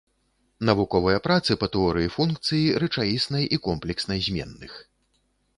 Навуковыя 0.69 1.19
працы 1.27 1.57
па 1.63 1.67
тэорыі 1.75 2.11
функцыі 2.17 2.73
рэчаіснай 2.85 3.43
і 3.59 3.63
комплекснай 3.69 4.19
зменных. 4.31 4.71